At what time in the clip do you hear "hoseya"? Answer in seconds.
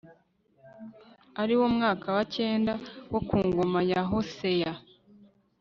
4.09-4.73